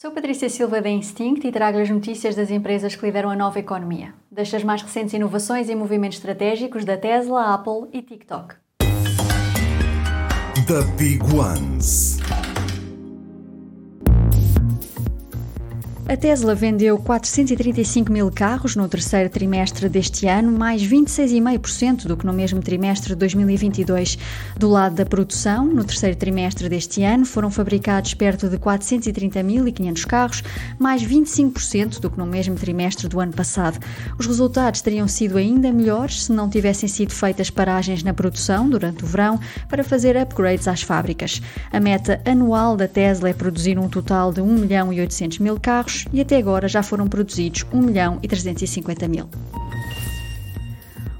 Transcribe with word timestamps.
Sou 0.00 0.12
Patrícia 0.12 0.48
Silva 0.48 0.80
da 0.80 0.88
Instinct 0.88 1.46
e 1.46 1.52
trago 1.52 1.76
as 1.76 1.90
notícias 1.90 2.34
das 2.34 2.50
empresas 2.50 2.96
que 2.96 3.04
lideram 3.04 3.28
a 3.28 3.36
nova 3.36 3.58
economia. 3.58 4.14
Deixo 4.30 4.56
as 4.56 4.64
mais 4.64 4.80
recentes 4.80 5.12
inovações 5.12 5.68
e 5.68 5.74
movimentos 5.74 6.16
estratégicos 6.16 6.86
da 6.86 6.96
Tesla, 6.96 7.52
Apple 7.52 7.86
e 7.92 8.00
TikTok. 8.00 8.54
The 10.66 10.80
Big 10.96 11.22
Ones. 11.34 12.19
A 16.10 16.16
Tesla 16.16 16.56
vendeu 16.56 16.98
435 16.98 18.10
mil 18.10 18.32
carros 18.32 18.74
no 18.74 18.88
terceiro 18.88 19.30
trimestre 19.30 19.88
deste 19.88 20.26
ano, 20.26 20.50
mais 20.50 20.82
26,5% 20.82 22.08
do 22.08 22.16
que 22.16 22.26
no 22.26 22.32
mesmo 22.32 22.60
trimestre 22.60 23.10
de 23.10 23.14
2022. 23.20 24.18
Do 24.58 24.68
lado 24.68 24.96
da 24.96 25.06
produção, 25.06 25.64
no 25.66 25.84
terceiro 25.84 26.16
trimestre 26.16 26.68
deste 26.68 27.04
ano, 27.04 27.24
foram 27.24 27.48
fabricados 27.48 28.12
perto 28.14 28.48
de 28.48 28.58
430.500 28.58 30.04
carros, 30.04 30.42
mais 30.80 31.00
25% 31.00 32.00
do 32.00 32.10
que 32.10 32.18
no 32.18 32.26
mesmo 32.26 32.56
trimestre 32.56 33.06
do 33.06 33.20
ano 33.20 33.32
passado. 33.32 33.78
Os 34.18 34.26
resultados 34.26 34.80
teriam 34.80 35.06
sido 35.06 35.38
ainda 35.38 35.72
melhores 35.72 36.24
se 36.24 36.32
não 36.32 36.50
tivessem 36.50 36.88
sido 36.88 37.12
feitas 37.12 37.50
paragens 37.50 38.02
na 38.02 38.12
produção 38.12 38.68
durante 38.68 39.04
o 39.04 39.06
verão 39.06 39.38
para 39.68 39.84
fazer 39.84 40.16
upgrades 40.16 40.66
às 40.66 40.82
fábricas. 40.82 41.40
A 41.72 41.78
meta 41.78 42.20
anual 42.24 42.76
da 42.76 42.88
Tesla 42.88 43.28
é 43.28 43.32
produzir 43.32 43.78
um 43.78 43.88
total 43.88 44.32
de 44.32 44.40
1 44.40 44.58
milhão 44.58 44.92
e 44.92 44.98
800 44.98 45.38
mil 45.38 45.60
carros 45.60 45.99
e 46.12 46.20
até 46.20 46.36
agora 46.36 46.68
já 46.68 46.82
foram 46.82 47.08
produzidos 47.08 47.64
1 47.72 47.80
milhão 47.80 48.18
e 48.22 48.28
350 48.28 49.08
mil. 49.08 49.28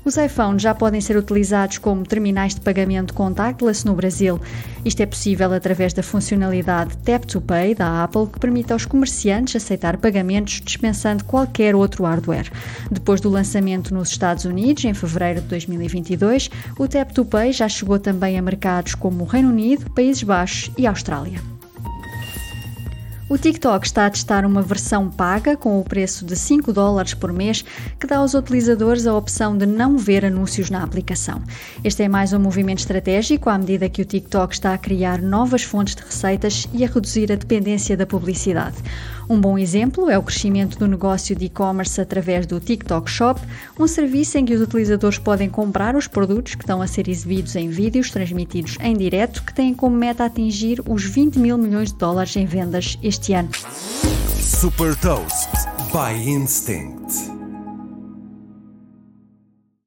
Os 0.03 0.16
iPhones 0.16 0.62
já 0.62 0.75
podem 0.75 1.01
ser 1.01 1.16
utilizados 1.16 1.79
como 1.79 2.06
terminais 2.06 2.55
de 2.55 2.61
pagamento 2.62 3.12
contactless 3.12 3.87
no 3.87 3.95
Brasil. 3.95 4.41
Isto 4.84 5.03
é 5.03 5.06
possível 5.06 5.53
através 5.53 5.93
da 5.93 6.03
funcionalidade 6.03 6.97
Tap 6.98 7.25
to 7.27 7.41
Pay 7.41 7.75
da 7.75 8.03
Apple, 8.03 8.27
que 8.27 8.41
permite 8.41 8.73
aos 8.73 8.87
comerciantes 8.87 9.56
aceitar 9.56 9.98
pagamentos 9.98 10.62
dispensando 10.65 11.23
qualquer 11.25 11.77
outro 11.77 12.05
hardware. 12.05 12.51
Depois 12.91 13.20
do 13.20 13.28
lançamento 13.28 13.94
nos 13.94 14.11
Estados 14.11 14.47
Unidos, 14.47 14.84
em 14.84 14.94
fevereiro 14.94 15.42
de 15.42 15.48
2022, 15.48 16.50
o 16.78 16.89
Tap 16.89 17.12
to 17.12 17.25
Pay 17.25 17.53
já 17.53 17.69
chegou 17.69 17.98
também 17.98 18.39
a 18.39 18.42
mercados 18.42 18.94
como 18.94 19.22
o 19.22 19.27
Reino 19.27 19.50
Unido, 19.50 19.91
Países 19.91 20.22
Baixos 20.22 20.72
e 20.78 20.87
Austrália. 20.87 21.59
O 23.31 23.39
TikTok 23.39 23.86
está 23.86 24.06
a 24.06 24.11
testar 24.11 24.45
uma 24.45 24.61
versão 24.61 25.09
paga 25.09 25.56
com 25.56 25.78
o 25.78 25.84
preço 25.84 26.25
de 26.27 26.34
5 26.34 26.73
dólares 26.73 27.14
por 27.14 27.33
mês 27.33 27.64
que 27.97 28.05
dá 28.05 28.17
aos 28.17 28.34
utilizadores 28.34 29.06
a 29.06 29.14
opção 29.14 29.56
de 29.56 29.67
não 29.67 29.97
ver 29.97 30.25
anúncios 30.25 30.69
na 30.69 30.83
aplicação. 30.83 31.41
Este 31.84 32.03
é 32.03 32.09
mais 32.09 32.33
um 32.33 32.41
movimento 32.41 32.81
estratégico 32.81 33.48
à 33.48 33.56
medida 33.56 33.89
que 33.89 34.03
o 34.03 34.05
TikTok 34.05 34.53
está 34.53 34.75
a 34.75 34.78
criar 34.78 35.22
novas 35.22 35.62
fontes 35.62 35.95
de 35.95 36.03
receitas 36.03 36.67
e 36.72 36.84
a 36.84 36.89
reduzir 36.89 37.31
a 37.31 37.37
dependência 37.37 37.97
da 37.97 38.05
publicidade. 38.05 38.78
Um 39.31 39.41
bom 39.41 39.56
exemplo 39.56 40.11
é 40.11 40.19
o 40.19 40.25
crescimento 40.25 40.77
do 40.77 40.89
negócio 40.89 41.36
de 41.36 41.45
e-commerce 41.45 42.00
através 42.00 42.47
do 42.47 42.59
TikTok 42.59 43.09
Shop, 43.09 43.41
um 43.78 43.87
serviço 43.87 44.37
em 44.37 44.45
que 44.45 44.53
os 44.53 44.61
utilizadores 44.61 45.19
podem 45.19 45.48
comprar 45.48 45.95
os 45.95 46.09
produtos 46.09 46.56
que 46.56 46.64
estão 46.64 46.83
a 46.83 46.87
ser 46.89 47.09
exibidos 47.09 47.55
em 47.55 47.69
vídeos 47.69 48.11
transmitidos 48.11 48.77
em 48.81 48.97
direto, 48.97 49.45
que 49.45 49.55
têm 49.55 49.72
como 49.72 49.97
meta 49.97 50.25
atingir 50.25 50.83
os 50.84 51.05
20 51.05 51.39
mil 51.39 51.56
milhões 51.56 51.92
de 51.92 51.98
dólares 51.98 52.34
em 52.34 52.45
vendas 52.45 52.98
este 53.05 53.33
ano. 53.33 53.50
Super 54.37 54.97
Toast 54.97 55.48
by 55.92 56.28
Instinct. 56.28 57.39